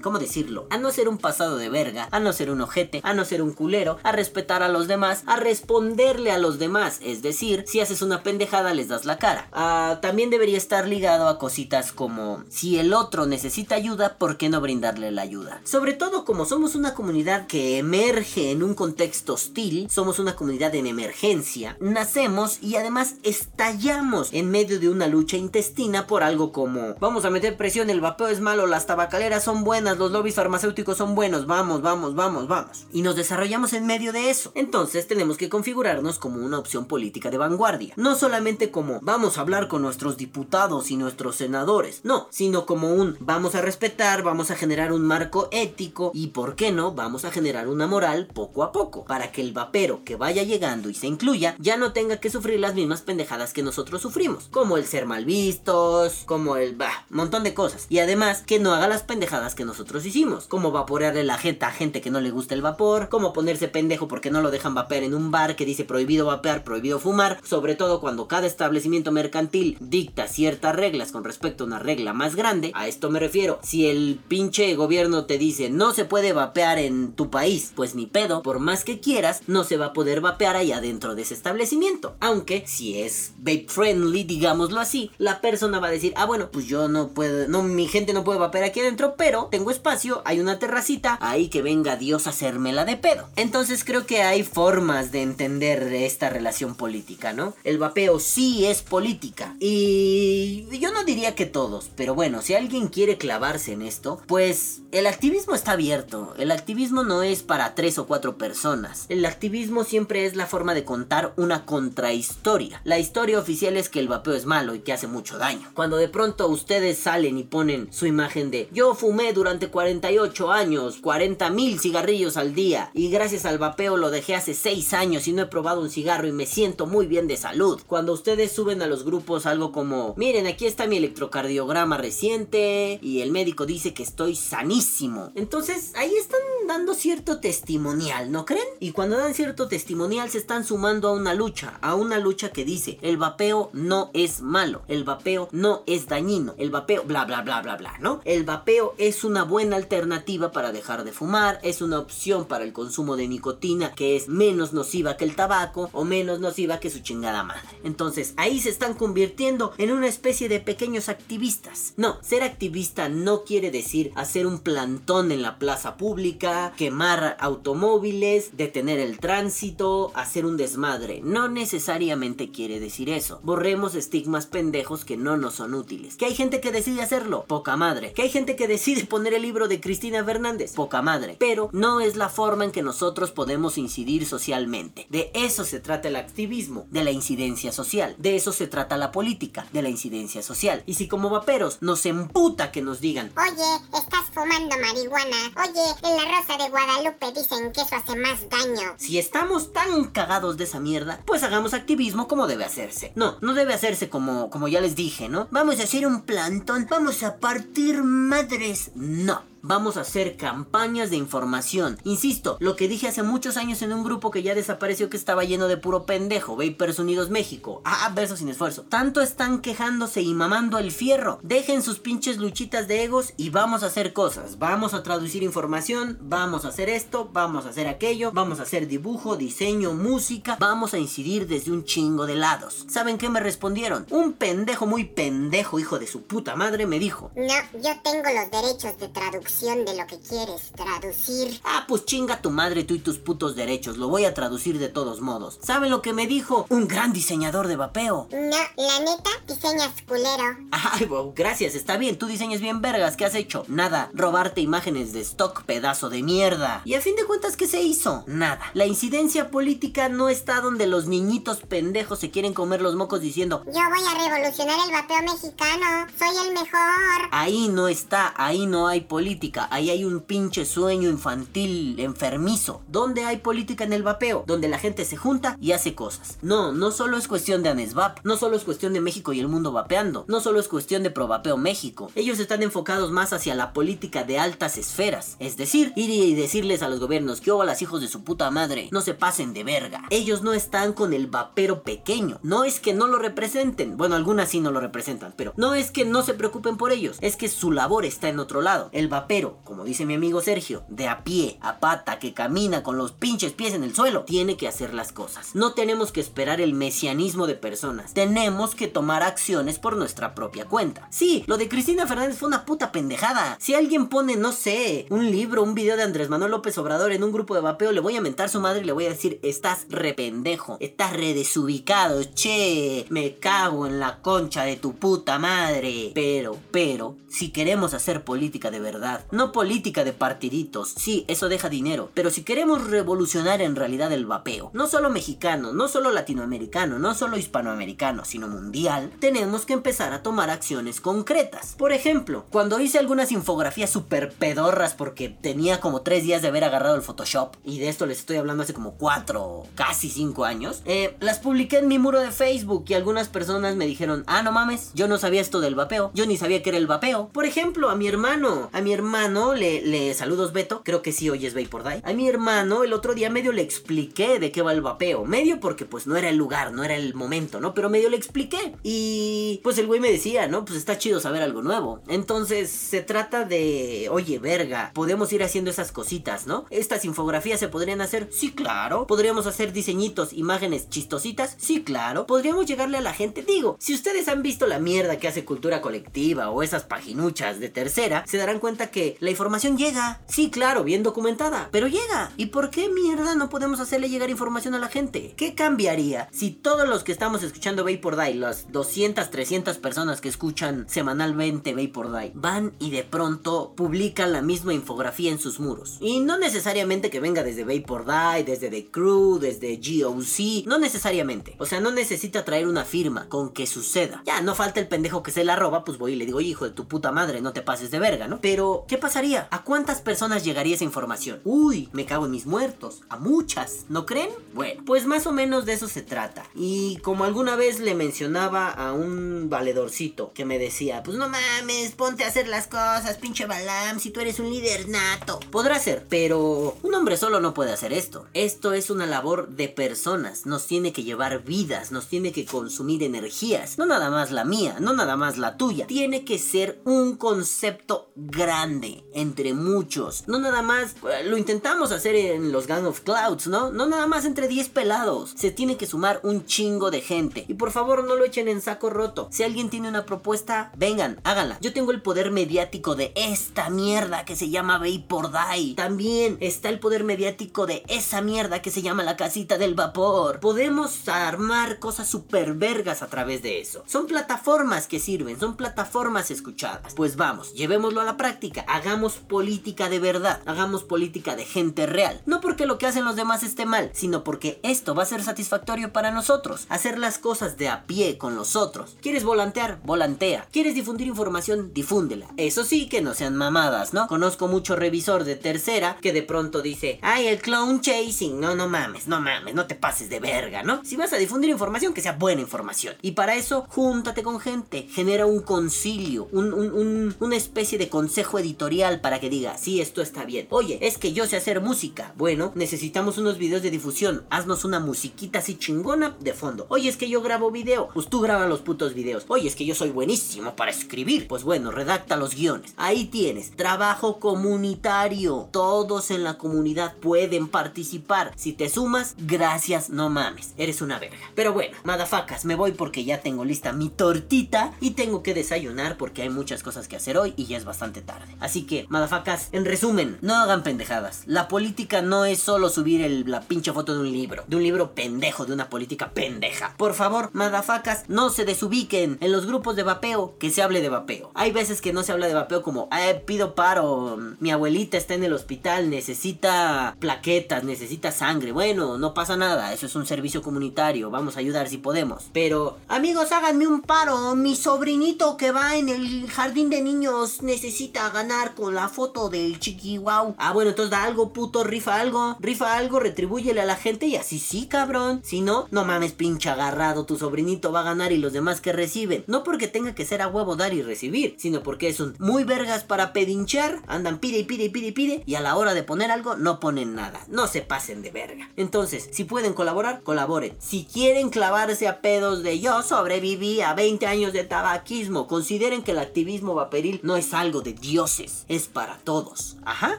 [0.01, 0.67] ¿cómo decirlo?
[0.69, 3.41] A no ser un pasado de verga, a no ser un ojete, a no ser
[3.41, 7.79] un culero, a respetar a los demás, a responderle a los demás, es decir, si
[7.79, 9.49] haces una pendejada les das la cara.
[9.51, 14.49] Ah, también debería estar ligado a cositas como si el otro necesita ayuda, ¿por qué
[14.49, 15.61] no brindarle la ayuda?
[15.63, 20.75] Sobre todo como somos una comunidad que emerge en un contexto hostil, somos una comunidad
[20.75, 26.95] en emergencia, nacemos y además estallamos en medio de una lucha intestina por algo como
[26.99, 30.97] vamos a meter presión, el vapeo es malo, las tabacaleras son buenas, los lobbies farmacéuticos
[30.97, 32.87] son buenos, vamos, vamos, vamos, vamos.
[32.91, 34.51] Y nos desarrollamos en medio de eso.
[34.55, 37.93] Entonces tenemos que configurarnos como una opción política de vanguardia.
[37.97, 42.93] No solamente como vamos a hablar con nuestros diputados y nuestros senadores, no, sino como
[42.93, 47.25] un vamos a respetar, vamos a generar un marco ético y por qué no, vamos
[47.25, 50.95] a generar una moral poco a poco, para que el vapero que vaya llegando y
[50.95, 54.85] se incluya ya no tenga que sufrir las mismas pendejadas que nosotros sufrimos, como el
[54.85, 57.85] ser mal vistos, como el bah, montón de cosas.
[57.89, 61.71] Y además que no haga las pendejadas que nosotros hicimos, como vaporearle la jeta a
[61.71, 65.03] gente que no le gusta el vapor, como ponerse pendejo porque no lo dejan vapear
[65.03, 69.77] en un bar que dice prohibido vapear, prohibido fumar, sobre todo cuando cada establecimiento mercantil
[69.79, 72.71] dicta ciertas reglas con respecto a una regla más grande.
[72.73, 77.13] A esto me refiero, si el pinche gobierno te dice no se puede vapear en
[77.13, 80.55] tu país, pues ni pedo, por más que quieras, no se va a poder vapear
[80.55, 82.15] ahí adentro de ese establecimiento.
[82.19, 86.67] Aunque si es vape friendly, digámoslo así, la persona va a decir, ah, bueno, pues
[86.67, 90.39] yo no puedo, no, mi gente no puede vapear aquí adentro, pero tengo espacio, hay
[90.39, 93.29] una terracita, ahí que venga Dios a hacérmela de pedo.
[93.35, 97.55] Entonces creo que hay formas de entender esta relación política, ¿no?
[97.63, 99.55] El vapeo sí es política.
[99.59, 104.81] Y yo no diría que todos, pero bueno, si alguien quiere clavarse en esto, pues
[104.91, 106.35] el activismo está abierto.
[106.37, 109.05] El activismo no es para tres o cuatro personas.
[109.09, 112.66] El activismo siempre es la forma de contar una contrahistoria.
[112.83, 115.69] La historia oficial es que el vapeo es malo y que hace mucho daño.
[115.73, 120.97] Cuando de pronto ustedes salen y ponen su imagen de yo fumé durante 48 años,
[121.01, 125.33] 40 mil cigarrillos al día y gracias al vapeo lo dejé hace 6 años y
[125.33, 127.81] no he probado un cigarro y me siento muy bien de salud.
[127.87, 133.21] Cuando ustedes suben a los grupos algo como miren aquí está mi electrocardiograma reciente y
[133.21, 135.31] el médico dice que estoy sanísimo.
[135.35, 138.67] Entonces ahí están dando cierto testimonial, ¿no creen?
[138.79, 142.56] Y cuando dan cierto testimonial se están sumando a una lucha, a una lucha que
[142.65, 147.41] dice el vapeo no es malo, el vapeo no es dañino, el vapeo bla bla
[147.41, 148.21] bla bla bla, ¿no?
[148.25, 152.73] El vapeo es una buena alternativa para dejar de fumar, es una opción para el
[152.73, 156.99] consumo de nicotina que es menos nociva que el tabaco o menos nociva que su
[156.99, 157.67] chingada madre.
[157.83, 161.93] Entonces ahí se están convirtiendo en una especie de pequeños activistas.
[161.97, 168.57] No, ser activista no quiere decir hacer un plantón en la plaza pública, quemar automóviles,
[168.57, 171.21] detener el tránsito, hacer un desmadre.
[171.23, 173.39] No necesariamente quiere decir eso.
[173.43, 176.15] Borremos estigmas pendejos que no nos son útiles.
[176.15, 178.13] Que hay gente que decide hacerlo, poca madre.
[178.13, 181.35] Que hay gente que decide poner el libro de Cristina Fernández, poca madre.
[181.39, 185.07] Pero no es la forma en que nosotros podemos incidir socialmente.
[185.09, 188.15] De eso se trata el activismo, de la incidencia social.
[188.17, 190.83] De eso se trata la política, de la incidencia social.
[190.85, 196.15] Y si como vaperos nos emputa que nos digan, oye, estás fumando marihuana, oye, en
[196.15, 198.95] la Rosa de Guadalupe dicen que eso hace más daño.
[198.97, 203.11] Si estamos tan cagados de esa mierda, pues hagamos activismo como debe hacerse.
[203.15, 205.47] No, no debe hacerse como, como ya les dije, ¿no?
[205.49, 208.91] Vamos a hacer un plantón, vamos a partir madres.
[208.93, 209.41] No.
[209.67, 211.99] Vamos a hacer campañas de información.
[212.05, 215.43] Insisto, lo que dije hace muchos años en un grupo que ya desapareció que estaba
[215.43, 216.55] lleno de puro pendejo.
[216.55, 217.81] Vapers Unidos México.
[217.83, 218.83] Ah, verso sin esfuerzo.
[218.83, 221.39] Tanto están quejándose y mamando el fierro.
[221.43, 224.57] Dejen sus pinches luchitas de egos y vamos a hacer cosas.
[224.57, 226.17] Vamos a traducir información.
[226.21, 227.29] Vamos a hacer esto.
[227.33, 228.31] Vamos a hacer aquello.
[228.31, 230.55] Vamos a hacer dibujo, diseño, música.
[230.61, 232.85] Vamos a incidir desde un chingo de lados.
[232.87, 234.07] ¿Saben qué me respondieron?
[234.11, 237.31] Un pendejo muy pendejo, hijo de su puta madre, me dijo.
[237.35, 241.59] No, yo tengo los derechos de traducción de lo que quieres traducir.
[241.63, 244.87] Ah, pues chinga tu madre tú y tus putos derechos, lo voy a traducir de
[244.87, 245.57] todos modos.
[245.63, 246.67] ¿Saben lo que me dijo?
[246.69, 248.27] Un gran diseñador de vapeo.
[248.31, 250.57] No, la neta, diseñas culero.
[250.71, 253.65] Ay, wow, gracias, está bien, tú diseñas bien vergas, ¿qué has hecho?
[253.67, 256.83] Nada, robarte imágenes de stock, pedazo de mierda.
[256.85, 258.23] Y a fin de cuentas, ¿qué se hizo?
[258.27, 258.61] Nada.
[258.75, 263.63] La incidencia política no está donde los niñitos pendejos se quieren comer los mocos diciendo,
[263.65, 267.29] yo voy a revolucionar el vapeo mexicano, soy el mejor.
[267.31, 269.36] Ahí no está, ahí no hay política
[269.69, 272.81] ahí hay un pinche sueño infantil enfermizo.
[272.87, 274.43] ¿Dónde hay política en el vapeo?
[274.47, 276.37] Donde la gente se junta y hace cosas.
[276.41, 279.47] No, no solo es cuestión de Anesvap, no solo es cuestión de México y el
[279.47, 282.11] mundo vapeando, no solo es cuestión de Provapeo México.
[282.15, 286.81] Ellos están enfocados más hacia la política de altas esferas, es decir, ir y decirles
[286.81, 290.03] a los gobiernos que las hijos de su puta madre, no se pasen de verga.
[290.09, 294.49] Ellos no están con el vapero pequeño, no es que no lo representen, bueno, algunas
[294.49, 297.49] sí no lo representan, pero no es que no se preocupen por ellos, es que
[297.49, 298.89] su labor está en otro lado.
[298.91, 302.83] El vapero pero, como dice mi amigo Sergio, de a pie, a pata, que camina
[302.83, 305.55] con los pinches pies en el suelo, tiene que hacer las cosas.
[305.55, 308.13] No tenemos que esperar el mesianismo de personas.
[308.13, 311.07] Tenemos que tomar acciones por nuestra propia cuenta.
[311.11, 313.57] Sí, lo de Cristina Fernández fue una puta pendejada.
[313.59, 317.23] Si alguien pone, no sé, un libro, un video de Andrés Manuel López Obrador en
[317.23, 319.39] un grupo de vapeo, le voy a mentar su madre y le voy a decir,
[319.43, 326.11] estás rependejo, estás redesubicado, che, me cago en la concha de tu puta madre.
[326.13, 331.69] Pero, pero, si queremos hacer política de verdad, no política de partiditos, sí, eso deja
[331.69, 336.99] dinero, pero si queremos revolucionar en realidad el vapeo, no solo mexicano, no solo latinoamericano,
[336.99, 341.75] no solo hispanoamericano, sino mundial, tenemos que empezar a tomar acciones concretas.
[341.77, 346.63] Por ejemplo, cuando hice algunas infografías super pedorras porque tenía como tres días de haber
[346.63, 350.81] agarrado el Photoshop, y de esto les estoy hablando hace como cuatro, casi cinco años,
[350.85, 354.51] eh, las publiqué en mi muro de Facebook y algunas personas me dijeron, ah, no
[354.51, 357.29] mames, yo no sabía esto del vapeo, yo ni sabía que era el vapeo.
[357.29, 361.13] Por ejemplo, a mi hermano, a mi hermano hermano, le, le saludos Beto, creo que
[361.13, 362.01] sí hoy es Vapor Die.
[362.03, 365.23] A mi hermano el otro día medio le expliqué de qué va el vapeo.
[365.23, 367.73] Medio porque pues no era el lugar, no era el momento, ¿no?
[367.73, 368.73] Pero medio le expliqué.
[368.83, 370.65] Y pues el güey me decía, ¿no?
[370.65, 372.01] Pues está chido saber algo nuevo.
[372.09, 376.65] Entonces se trata de, oye, verga, podemos ir haciendo esas cositas, ¿no?
[376.69, 379.07] Estas infografías se podrían hacer, sí, claro.
[379.07, 382.27] Podríamos hacer diseñitos, imágenes chistositas, sí, claro.
[382.27, 385.79] Podríamos llegarle a la gente, digo, si ustedes han visto la mierda que hace cultura
[385.79, 390.83] colectiva o esas paginuchas de tercera, se darán cuenta que la información llega, sí, claro,
[390.83, 392.31] bien documentada, pero llega.
[392.37, 395.33] ¿Y por qué mierda no podemos hacerle llegar información a la gente?
[395.37, 400.29] ¿Qué cambiaría si todos los que estamos escuchando Vapor Die, las 200, 300 personas que
[400.29, 405.97] escuchan semanalmente Vapor Die, van y de pronto publican la misma infografía en sus muros?
[405.99, 411.55] Y no necesariamente que venga desde Vapor Die, desde The Crew, desde GOC, no necesariamente.
[411.59, 414.23] O sea, no necesita traer una firma con que suceda.
[414.25, 416.65] Ya, no falta el pendejo que se la roba, pues voy y le digo, hijo
[416.65, 418.39] de tu puta madre, no te pases de verga, ¿no?
[418.41, 419.47] Pero, ¿qué pasaría?
[419.51, 421.41] ¿A cuántas personas llegaría esa información?
[421.43, 423.01] Uy, me cago en mis muertos.
[423.09, 424.29] A muchas, ¿no creen?
[424.53, 426.45] Bueno, pues más o menos de eso se trata.
[426.55, 431.91] Y como alguna vez le mencionaba a un valedorcito que me decía, pues no mames,
[431.91, 435.39] ponte a hacer las cosas, pinche Balam, si tú eres un líder nato.
[435.51, 438.27] Podrá ser, pero un hombre solo no puede hacer esto.
[438.33, 443.03] Esto es una labor de personas, nos tiene que llevar vidas, nos tiene que consumir
[443.03, 445.87] energías, no nada más la mía, no nada más la tuya.
[445.87, 450.27] Tiene que ser un concepto grande entre muchos.
[450.27, 453.71] No nada más eh, lo intentamos hacer en los Gang of Clouds, ¿no?
[453.71, 455.33] No nada más entre 10 pelados.
[455.35, 457.45] Se tiene que sumar un chingo de gente.
[457.47, 459.29] Y por favor, no lo echen en saco roto.
[459.31, 461.59] Si alguien tiene una propuesta, vengan, háganla.
[461.61, 465.75] Yo tengo el poder mediático de esta mierda que se llama Vapor Die.
[465.75, 470.39] También está el poder mediático de esa mierda que se llama la casita del vapor.
[470.39, 473.83] Podemos armar cosas super vergas a través de eso.
[473.85, 476.93] Son plataformas que sirven, son plataformas escuchadas.
[476.95, 478.63] Pues vamos, llevémoslo a práctica.
[478.69, 480.39] Hagamos política de verdad.
[480.45, 482.21] Hagamos política de gente real.
[482.25, 485.21] No porque lo que hacen los demás esté mal, sino porque esto va a ser
[485.23, 486.65] satisfactorio para nosotros.
[486.69, 488.95] Hacer las cosas de a pie con los otros.
[489.01, 489.81] ¿Quieres volantear?
[489.83, 490.47] Volantea.
[490.51, 491.73] ¿Quieres difundir información?
[491.73, 492.27] Difúndela.
[492.37, 494.07] Eso sí, que no sean mamadas, ¿no?
[494.07, 498.39] Conozco mucho revisor de tercera que de pronto dice, ay, el clone chasing.
[498.39, 500.85] No, no mames, no mames, no te pases de verga, ¿no?
[500.85, 502.95] Si vas a difundir información, que sea buena información.
[503.01, 504.87] Y para eso, júntate con gente.
[504.91, 509.81] Genera un concilio, un, un- un- una especie de consejo editorial para que diga, sí,
[509.81, 510.45] esto está bien.
[510.51, 512.13] Oye, es que yo sé hacer música.
[512.15, 514.23] Bueno, necesitamos unos videos de difusión.
[514.29, 516.67] Haznos una musiquita así chingona de fondo.
[516.69, 517.89] Oye, es que yo grabo video.
[517.95, 519.25] Pues tú graba los putos videos.
[519.29, 521.27] Oye, es que yo soy buenísimo para escribir.
[521.27, 522.75] Pues bueno, redacta los guiones.
[522.77, 523.49] Ahí tienes.
[523.55, 525.49] Trabajo comunitario.
[525.51, 528.31] Todos en la comunidad pueden participar.
[528.35, 530.53] Si te sumas, gracias, no mames.
[530.57, 531.17] Eres una verga.
[531.33, 535.97] Pero bueno, madafacas, me voy porque ya tengo lista mi tortita y tengo que desayunar
[535.97, 538.35] porque hay muchas cosas que hacer hoy y ya es bastante tarde.
[538.39, 541.23] Así que, madafacas, en resumen, no hagan pendejadas.
[541.25, 544.93] La política no es solo subir la pinche foto de un libro, de un libro
[544.93, 546.73] pendejo, de una política pendeja.
[546.77, 550.89] Por favor, madafacas, no se desubiquen en los grupos de vapeo, que se hable de
[550.89, 551.31] vapeo.
[551.33, 555.13] Hay veces que no se habla de vapeo como, "Eh, pido paro, mi abuelita está
[555.13, 558.51] en el hospital, necesita plaquetas, necesita sangre.
[558.51, 562.29] Bueno, no pasa nada, eso es un servicio comunitario, vamos a ayudar si podemos.
[562.33, 567.66] Pero, amigos, háganme un paro, mi sobrinito que va en el jardín de niños necesita
[568.13, 570.35] ganar con la foto del chiqui wow.
[570.37, 574.15] Ah, bueno, entonces da algo, puto, rifa algo, rifa algo, retribúyele a la gente y
[574.15, 575.21] así sí, cabrón.
[575.23, 578.73] Si no, no mames, pinche agarrado, tu sobrinito va a ganar y los demás que
[578.73, 579.23] reciben.
[579.27, 582.83] No porque tenga que ser a huevo dar y recibir, sino porque son muy vergas
[582.83, 585.83] para pedinchar, andan pide y pide y pide y pide, y a la hora de
[585.83, 587.21] poner algo no ponen nada.
[587.27, 588.49] No se pasen de verga.
[588.55, 590.55] Entonces, si pueden colaborar, colaboren.
[590.59, 595.91] Si quieren clavarse a pedos de yo sobreviví a 20 años de tabaquismo, consideren que
[595.91, 599.57] el activismo vaporil no es algo de dioses, es para todos.
[599.65, 599.97] Ajá.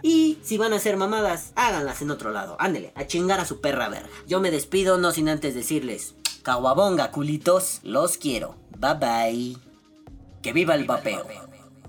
[0.02, 2.56] Y si van a hacer mamadas, háganlas en otro lado.
[2.58, 4.08] Ándele, a chingar a su perra verga.
[4.26, 8.56] Yo me despido no sin antes decirles, caguabonga, culitos, los quiero.
[8.78, 9.56] Bye bye.
[10.42, 11.26] Que viva el vapeo.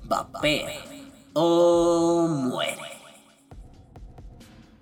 [0.04, 0.86] Vapea.
[1.34, 3.00] O muere.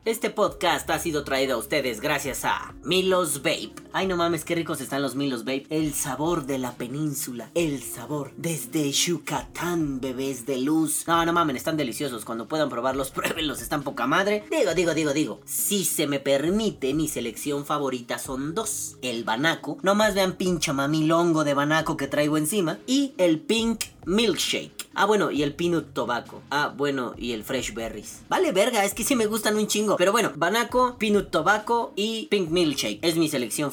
[0.07, 3.73] Este podcast ha sido traído a ustedes gracias a Milos Vape.
[3.99, 5.65] Ay, no mames, qué ricos están los Milos Vape.
[5.71, 7.49] El sabor de la península.
[7.55, 11.05] El sabor desde Yucatán, bebés de luz.
[11.07, 12.23] No, no mames, están deliciosos.
[12.23, 14.43] Cuando puedan probarlos, pruébenlos, están poca madre.
[14.51, 15.39] Digo, digo, digo, digo.
[15.45, 18.97] Si se me permite, mi selección favorita son dos.
[19.01, 19.79] El Banaco.
[19.81, 22.77] Nomás vean pinche mamilongo de Banaco que traigo encima.
[22.85, 24.87] Y el Pink Milkshake.
[24.93, 26.41] Ah, bueno, y el Peanut Tobacco.
[26.49, 28.21] Ah, bueno, y el Fresh Berries.
[28.29, 29.97] Vale, verga, es que sí me gustan un chingo.
[29.97, 32.99] Pero bueno, Banaco, Peanut Tobacco y Pink Milkshake.
[33.01, 33.71] Es mi selección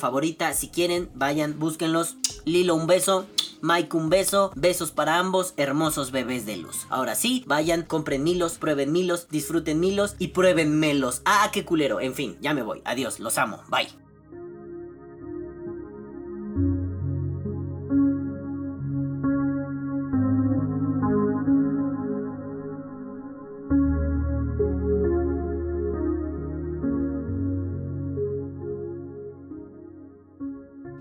[0.55, 2.17] Si quieren, vayan, búsquenlos.
[2.45, 3.27] Lilo, un beso.
[3.63, 4.53] Mike, un beso.
[4.55, 6.87] Besos para ambos, hermosos bebés de luz.
[6.91, 11.23] Ahora sí, vayan, compren milos, prueben milos, disfruten milos y prueben melos.
[11.25, 12.01] Ah, qué culero.
[12.01, 12.83] En fin, ya me voy.
[12.85, 13.63] Adiós, los amo.
[13.69, 14.04] Bye.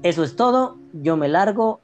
[0.03, 0.77] Eso es todo.
[0.91, 1.79] Yo me largo.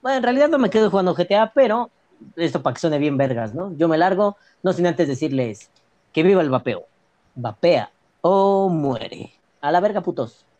[0.00, 1.90] Bueno, en realidad no me quedo jugando GTA, pero
[2.36, 3.76] esto para que suene bien vergas, ¿no?
[3.76, 5.70] Yo me largo, no sin antes decirles
[6.12, 6.86] que viva el vapeo.
[7.34, 7.90] Vapea
[8.22, 9.34] o muere.
[9.60, 10.45] A la verga, putos.